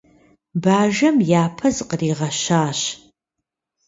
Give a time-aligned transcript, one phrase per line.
[0.63, 2.79] Бажэм япэ зыкъригъэщащ.